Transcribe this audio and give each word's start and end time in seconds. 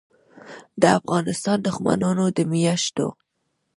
دافغانستان 0.83 1.57
دښمنانودمیاشتو 1.67 3.07